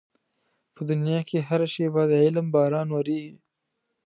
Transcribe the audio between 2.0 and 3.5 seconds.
د علم باران ورېږي.